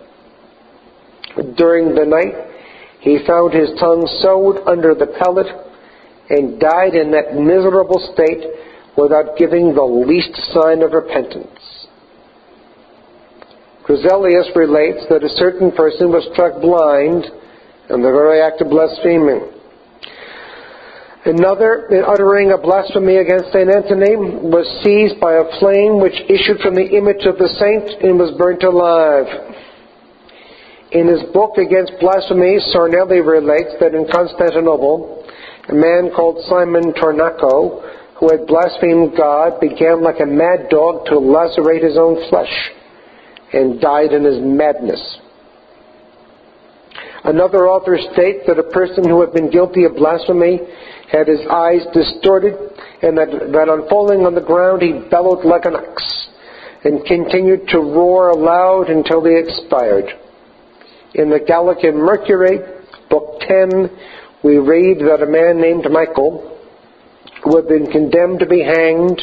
During 1.57 1.95
the 1.95 2.07
night, 2.07 2.55
he 3.01 3.19
found 3.27 3.53
his 3.53 3.69
tongue 3.79 4.09
sewed 4.23 4.67
under 4.67 4.95
the 4.95 5.13
pellet 5.21 5.47
and 6.31 6.59
died 6.59 6.95
in 6.95 7.11
that 7.11 7.35
miserable 7.35 8.01
state 8.15 8.49
without 8.97 9.37
giving 9.37 9.75
the 9.75 9.83
least 9.83 10.35
sign 10.55 10.83
of 10.83 10.93
repentance. 10.93 11.84
Chryselius 13.85 14.49
relates 14.57 15.05
that 15.11 15.23
a 15.23 15.29
certain 15.37 15.71
person 15.71 16.09
was 16.09 16.25
struck 16.33 16.57
blind 16.61 17.29
in 17.91 18.01
the 18.01 18.09
very 18.09 18.41
act 18.41 18.63
of 18.63 18.71
blaspheming. 18.71 19.45
Another, 21.27 21.85
in 21.93 22.01
uttering 22.05 22.53
a 22.53 22.59
blasphemy 22.59 23.17
against 23.17 23.53
St. 23.53 23.69
Anthony, 23.69 24.17
was 24.17 24.65
seized 24.81 25.21
by 25.21 25.37
a 25.37 25.45
flame 25.61 26.01
which 26.01 26.17
issued 26.33 26.61
from 26.61 26.75
the 26.75 26.97
image 26.97 27.29
of 27.29 27.37
the 27.37 27.49
saint 27.49 28.01
and 28.01 28.19
was 28.19 28.33
burnt 28.41 28.65
alive. 28.65 29.29
In 30.93 31.07
his 31.07 31.21
book 31.37 31.59
against 31.61 31.93
blasphemy, 32.01 32.61
Sarnelli 32.73 33.21
relates 33.21 33.77
that 33.81 33.93
in 33.93 34.09
Constantinople, 34.09 35.29
a 35.69 35.75
man 35.75 36.09
called 36.09 36.41
Simon 36.49 36.93
Tornaco, 36.97 37.85
who 38.17 38.31
had 38.33 38.47
blasphemed 38.47 39.17
God, 39.17 39.61
began 39.61 40.01
like 40.01 40.21
a 40.21 40.27
mad 40.27 40.69
dog 40.71 41.05
to 41.07 41.19
lacerate 41.19 41.85
his 41.85 41.99
own 41.99 42.17
flesh 42.31 42.73
and 43.55 43.81
died 43.81 44.13
in 44.13 44.25
his 44.25 44.41
madness. 44.41 45.19
Another 47.25 47.67
author 47.69 47.97
states 48.13 48.45
that 48.47 48.59
a 48.59 48.71
person 48.71 49.09
who 49.09 49.21
had 49.21 49.33
been 49.33 49.51
guilty 49.51 49.85
of 49.85 49.97
blasphemy 49.97 50.61
had 51.11 51.27
his 51.27 51.41
eyes 51.51 51.81
distorted 51.95 52.53
and 53.03 53.17
that, 53.17 53.31
that 53.53 53.69
on 53.69 53.89
falling 53.89 54.27
on 54.27 54.35
the 54.35 54.41
ground 54.41 54.83
he 54.83 54.93
bellowed 55.09 55.45
like 55.45 55.65
an 55.65 55.75
ox 55.75 56.29
and 56.85 57.05
continued 57.07 57.67
to 57.69 57.79
roar 57.79 58.29
aloud 58.29 58.91
until 58.91 59.25
he 59.25 59.37
expired. 59.37 60.05
In 61.15 61.31
the 61.31 61.41
Gallican 61.41 61.97
Mercury, 61.97 62.59
Book 63.09 63.41
10, 63.41 63.91
we 64.43 64.59
read 64.59 64.99
that 65.01 65.23
a 65.23 65.27
man 65.27 65.61
named 65.61 65.87
Michael, 65.91 66.54
who 67.45 67.57
had 67.57 67.69
been 67.69 67.87
condemned 67.87 68.41
to 68.41 68.47
be 68.47 68.63
hanged, 68.63 69.21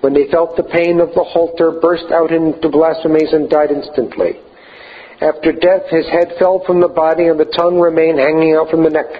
when 0.00 0.14
they 0.14 0.30
felt 0.30 0.56
the 0.56 0.62
pain 0.62 1.00
of 1.00 1.12
the 1.14 1.24
halter, 1.24 1.72
burst 1.82 2.06
out 2.12 2.30
into 2.30 2.68
blasphemies 2.68 3.32
and 3.32 3.50
died 3.50 3.70
instantly. 3.70 4.38
After 5.20 5.52
death, 5.52 5.90
his 5.90 6.06
head 6.06 6.34
fell 6.38 6.62
from 6.64 6.80
the 6.80 6.88
body 6.88 7.26
and 7.26 7.38
the 7.38 7.50
tongue 7.56 7.78
remained 7.78 8.18
hanging 8.18 8.54
out 8.54 8.70
from 8.70 8.84
the 8.84 8.90
neck, 8.90 9.10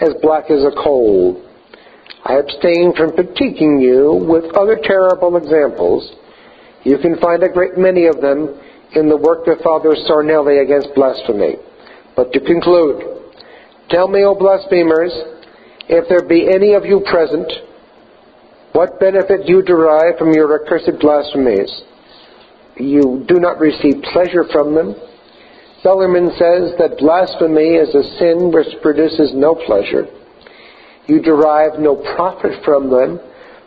as 0.00 0.14
black 0.22 0.50
as 0.50 0.64
a 0.64 0.72
coal. 0.82 1.44
I 2.24 2.34
abstain 2.34 2.94
from 2.96 3.16
fatiguing 3.16 3.80
you 3.80 4.24
with 4.28 4.44
other 4.56 4.80
terrible 4.82 5.36
examples. 5.36 6.16
You 6.84 6.98
can 6.98 7.18
find 7.18 7.42
a 7.42 7.48
great 7.48 7.76
many 7.76 8.06
of 8.06 8.20
them 8.20 8.60
in 8.92 9.08
the 9.08 9.16
work 9.16 9.46
of 9.46 9.60
Father 9.60 9.94
Sarnelli 10.08 10.62
against 10.62 10.94
blasphemy. 10.94 11.56
But 12.16 12.32
to 12.32 12.40
conclude, 12.40 13.20
Tell 13.90 14.06
me, 14.06 14.22
O 14.22 14.34
blasphemers, 14.34 15.10
if 15.88 16.08
there 16.08 16.26
be 16.28 16.48
any 16.48 16.74
of 16.74 16.84
you 16.84 17.02
present, 17.10 17.50
what 18.72 19.00
benefit 19.00 19.46
do 19.46 19.52
you 19.52 19.62
derive 19.62 20.18
from 20.18 20.32
your 20.32 20.54
accursed 20.54 21.00
blasphemies. 21.00 21.70
You 22.76 23.24
do 23.26 23.40
not 23.40 23.58
receive 23.58 24.02
pleasure 24.12 24.44
from 24.52 24.74
them. 24.74 24.94
Bellarmine 25.82 26.30
says 26.36 26.76
that 26.78 26.98
blasphemy 26.98 27.76
is 27.76 27.94
a 27.94 28.04
sin 28.18 28.52
which 28.52 28.80
produces 28.82 29.32
no 29.34 29.54
pleasure. 29.54 30.06
You 31.08 31.20
derive 31.20 31.80
no 31.80 31.96
profit 32.14 32.62
from 32.64 32.90
them, 32.90 33.18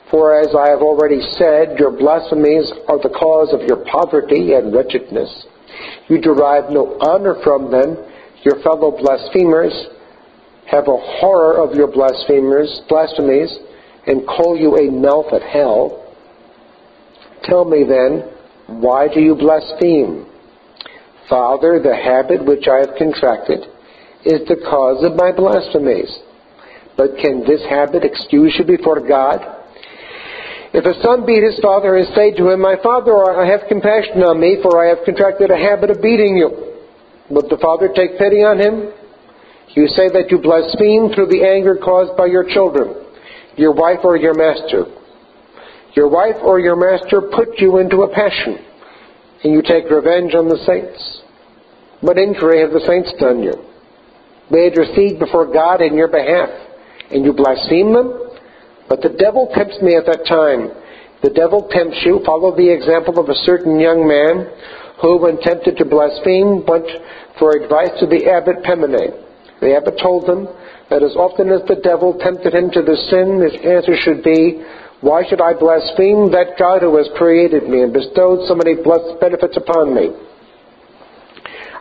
for 0.10 0.40
as 0.40 0.56
I 0.56 0.70
have 0.70 0.82
already 0.82 1.22
said, 1.34 1.78
your 1.80 1.92
blasphemies 1.92 2.72
are 2.88 3.02
the 3.02 3.10
cause 3.10 3.52
of 3.52 3.68
your 3.68 3.84
poverty 3.92 4.54
and 4.54 4.74
wretchedness. 4.74 5.48
You 6.08 6.22
derive 6.22 6.72
no 6.72 6.98
honor 7.02 7.36
from 7.44 7.72
them, 7.72 7.98
your 8.44 8.62
fellow 8.62 8.92
blasphemers, 8.92 9.74
have 10.68 10.88
a 10.88 10.98
horror 11.20 11.58
of 11.58 11.76
your 11.76 11.92
blasphemers, 11.92 12.82
blasphemies, 12.88 13.58
and 14.08 14.28
call 14.28 14.58
you 14.58 14.76
a 14.78 14.92
mouth 14.92 15.32
of 15.32 15.42
hell. 15.42 16.14
Tell 17.44 17.66
me 17.66 17.84
then, 17.88 18.30
why 18.82 19.08
do 19.14 19.20
you 19.20 19.36
blaspheme? 19.36 20.26
Father, 21.30 21.80
the 21.82 21.96
habit 21.96 22.46
which 22.46 22.68
I 22.68 22.80
have 22.80 22.98
contracted 22.98 23.66
is 24.26 24.48
the 24.48 24.60
cause 24.70 25.04
of 25.04 25.16
my 25.16 25.32
blasphemies. 25.32 26.12
But 26.96 27.18
can 27.18 27.44
this 27.46 27.62
habit 27.70 28.04
excuse 28.04 28.56
you 28.60 28.66
before 28.66 29.06
God? 29.06 29.40
If 30.74 30.86
a 30.86 31.00
son 31.02 31.26
beat 31.26 31.44
his 31.44 31.60
father 31.62 31.98
and 31.98 32.08
say 32.16 32.34
to 32.34 32.50
him, 32.50 32.62
My 32.62 32.76
father, 32.82 33.14
I 33.14 33.46
have 33.46 33.70
compassion 33.70 34.24
on 34.24 34.40
me, 34.40 34.58
for 34.62 34.82
I 34.84 34.90
have 34.90 35.06
contracted 35.06 35.52
a 35.52 35.58
habit 35.58 35.92
of 35.92 36.02
beating 36.02 36.38
you, 36.38 36.74
would 37.30 37.50
the 37.50 37.62
father 37.62 37.90
take 37.94 38.18
pity 38.18 38.42
on 38.42 38.60
him? 38.60 38.92
You 39.76 39.88
say 39.88 40.10
that 40.10 40.30
you 40.30 40.38
blaspheme 40.38 41.14
through 41.14 41.28
the 41.28 41.46
anger 41.46 41.78
caused 41.78 42.18
by 42.18 42.26
your 42.26 42.46
children, 42.46 43.03
your 43.58 43.74
wife 43.74 44.00
or 44.04 44.18
your 44.18 44.34
master. 44.34 44.86
Your 45.96 46.10
wife 46.10 46.38
or 46.42 46.60
your 46.60 46.76
master 46.76 47.22
put 47.22 47.60
you 47.60 47.78
into 47.78 48.02
a 48.02 48.14
passion, 48.14 48.58
and 49.44 49.54
you 49.54 49.62
take 49.62 49.90
revenge 49.90 50.34
on 50.34 50.50
the 50.50 50.58
saints. 50.66 51.22
What 52.02 52.18
injury 52.18 52.62
have 52.62 52.72
the 52.72 52.84
saints 52.86 53.14
done 53.20 53.44
you? 53.44 53.54
They 54.52 54.68
intercede 54.68 55.20
before 55.20 55.52
God 55.52 55.82
in 55.82 55.96
your 55.96 56.10
behalf, 56.10 56.50
and 57.12 57.24
you 57.24 57.34
blaspheme 57.34 57.94
them? 57.94 58.20
But 58.90 59.02
the 59.02 59.16
devil 59.18 59.50
tempts 59.54 59.82
me 59.82 59.96
at 59.96 60.06
that 60.06 60.26
time. 60.28 60.70
The 61.22 61.30
devil 61.30 61.70
tempts 61.72 62.04
you. 62.04 62.22
Follow 62.26 62.56
the 62.56 62.70
example 62.70 63.20
of 63.20 63.30
a 63.30 63.42
certain 63.46 63.80
young 63.80 64.08
man 64.08 64.50
who, 65.02 65.18
when 65.18 65.40
tempted 65.40 65.78
to 65.78 65.86
blaspheme, 65.86 66.66
went 66.66 66.88
for 67.40 67.56
advice 67.56 67.92
to 68.00 68.06
the 68.06 68.28
abbot 68.30 68.64
Pemene. 68.64 69.16
The 69.62 69.78
abbot 69.78 69.98
told 70.02 70.28
them 70.28 70.48
that 70.94 71.02
as 71.02 71.18
often 71.18 71.50
as 71.50 71.66
the 71.66 71.82
devil 71.82 72.14
tempted 72.22 72.54
him 72.54 72.70
to 72.70 72.86
the 72.86 72.94
sin, 73.10 73.42
his 73.42 73.58
answer 73.66 73.98
should 73.98 74.22
be, 74.22 74.62
Why 75.02 75.26
should 75.26 75.42
I 75.42 75.58
blaspheme 75.58 76.30
that 76.30 76.54
God 76.62 76.86
who 76.86 77.02
has 77.02 77.10
created 77.18 77.66
me 77.66 77.82
and 77.82 77.90
bestowed 77.90 78.46
so 78.46 78.54
many 78.54 78.78
blessed 78.78 79.18
benefits 79.18 79.58
upon 79.58 79.98
me? 79.98 80.14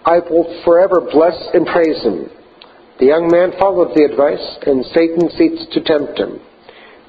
I 0.09 0.25
will 0.25 0.49
forever 0.65 1.05
bless 1.13 1.37
and 1.53 1.69
praise 1.69 2.01
him. 2.01 2.33
The 3.05 3.13
young 3.13 3.29
man 3.29 3.53
followed 3.61 3.93
the 3.93 4.09
advice, 4.09 4.41
and 4.65 4.81
Satan 4.97 5.29
ceased 5.37 5.69
to 5.77 5.85
tempt 5.85 6.17
him. 6.17 6.41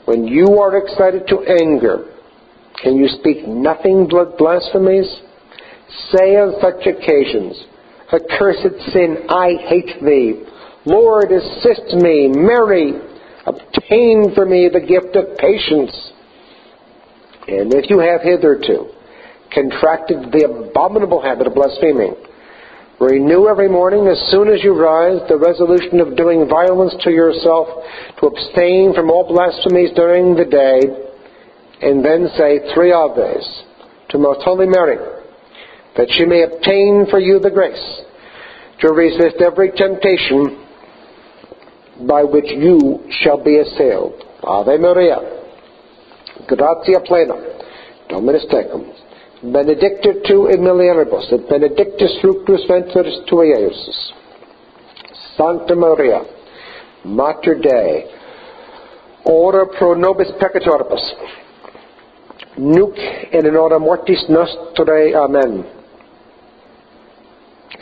When 0.04 0.28
you 0.28 0.60
are 0.60 0.76
excited 0.76 1.24
to 1.32 1.48
anger, 1.48 2.12
can 2.84 3.00
you 3.00 3.08
speak 3.08 3.48
nothing 3.48 4.12
but 4.12 4.38
blasphemies? 4.38 5.08
Say 6.12 6.36
on 6.36 6.60
such 6.60 6.84
occasions, 6.84 7.64
Accursed 8.12 8.92
sin, 8.92 9.24
I 9.30 9.56
hate 9.72 10.04
thee. 10.04 10.52
Lord, 10.86 11.32
assist 11.32 11.94
me. 11.96 12.28
Mary, 12.28 12.94
obtain 13.46 14.34
for 14.36 14.46
me 14.46 14.70
the 14.72 14.80
gift 14.80 15.16
of 15.16 15.38
patience. 15.38 16.12
And 17.48 17.74
if 17.74 17.90
you 17.90 18.00
have 18.00 18.22
hitherto 18.22 18.90
contracted 19.52 20.32
the 20.32 20.46
abominable 20.46 21.22
habit 21.22 21.48
of 21.48 21.54
blaspheming, 21.54 22.16
Renew 23.04 23.48
every 23.50 23.68
morning, 23.68 24.08
as 24.08 24.32
soon 24.32 24.48
as 24.48 24.64
you 24.64 24.72
rise, 24.74 25.20
the 25.28 25.38
resolution 25.38 26.00
of 26.00 26.16
doing 26.16 26.48
violence 26.48 26.94
to 27.04 27.12
yourself, 27.12 27.68
to 28.20 28.28
abstain 28.28 28.94
from 28.94 29.10
all 29.10 29.28
blasphemies 29.28 29.92
during 29.94 30.36
the 30.36 30.46
day, 30.46 30.80
and 31.82 32.06
then 32.06 32.30
say 32.38 32.60
three 32.74 32.94
Aves 32.94 33.64
to 34.08 34.18
Most 34.18 34.42
Holy 34.44 34.68
Mary, 34.68 34.98
that 35.98 36.08
she 36.12 36.24
may 36.24 36.44
obtain 36.44 37.06
for 37.10 37.20
you 37.20 37.40
the 37.40 37.52
grace 37.52 38.02
to 38.80 38.94
resist 38.94 39.42
every 39.42 39.72
temptation 39.72 40.63
by 42.08 42.24
which 42.24 42.50
you 42.50 43.00
shall 43.10 43.44
be 43.44 43.60
assailed. 43.60 44.24
Ave 44.44 44.78
Maria, 44.78 45.18
gratia 46.48 47.00
plena, 47.06 47.36
Dominus 48.10 48.46
tecum, 48.52 48.84
benedicta 49.42 50.14
tu 50.26 50.48
in 50.48 50.62
mulieribus, 50.62 51.32
et 51.32 51.48
benedictus 51.48 52.20
fructus 52.22 52.66
ventris 52.68 53.20
tui, 53.28 53.54
Iesus. 53.54 54.14
Sancta 55.38 55.76
Maria, 55.76 56.22
Mater 57.06 57.56
Dei, 57.56 58.06
ora 59.26 59.66
pro 59.66 59.94
nobis 59.96 60.32
peccatoribus, 60.40 61.14
nunc 62.58 62.98
et 63.32 63.46
in 63.46 63.56
hora 63.56 63.80
mortis 63.80 64.26
nostrae. 64.30 65.16
Amen. 65.16 65.66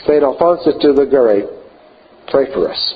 St. 0.06 0.24
Alphonsus 0.24 0.78
de 0.80 0.92
Liguori, 0.92 1.44
pray 2.28 2.46
for 2.54 2.70
us. 2.72 2.96